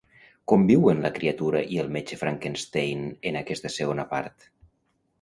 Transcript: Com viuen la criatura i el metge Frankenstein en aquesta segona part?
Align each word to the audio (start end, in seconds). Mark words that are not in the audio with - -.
Com 0.51 0.63
viuen 0.71 1.03
la 1.07 1.11
criatura 1.17 1.61
i 1.75 1.79
el 1.85 1.93
metge 1.97 2.19
Frankenstein 2.23 3.07
en 3.33 3.41
aquesta 3.45 3.75
segona 3.79 4.11
part? 4.17 4.53